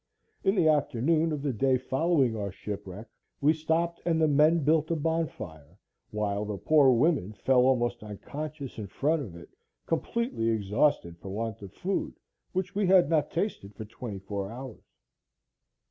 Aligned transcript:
In 0.43 0.55
the 0.55 0.67
afternoon 0.67 1.31
of 1.31 1.43
the 1.43 1.53
day 1.53 1.77
following 1.77 2.35
our 2.35 2.51
shipwreck, 2.51 3.07
we 3.39 3.53
stopped 3.53 4.01
and 4.03 4.19
the 4.19 4.27
men 4.27 4.63
built 4.63 4.89
a 4.89 4.95
bonfire, 4.95 5.77
while 6.09 6.43
the 6.43 6.57
poor 6.57 6.89
women 6.91 7.33
fell 7.33 7.67
almost 7.67 8.01
unconscious 8.01 8.79
in 8.79 8.87
front 8.87 9.21
of 9.21 9.35
it, 9.35 9.49
completely 9.85 10.49
exhausted 10.49 11.19
for 11.19 11.29
want 11.29 11.61
of 11.61 11.71
food, 11.71 12.15
which 12.51 12.73
we 12.73 12.87
had 12.87 13.11
not 13.11 13.29
tasted 13.29 13.75
for 13.75 13.85
twenty 13.85 14.17
four 14.17 14.51
hours. 14.51 14.81